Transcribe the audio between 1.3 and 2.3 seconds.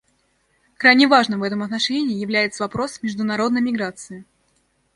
в этом отношении